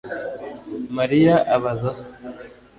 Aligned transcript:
Mariya 0.97 1.35
abaza 1.55 1.91
se 2.01 2.09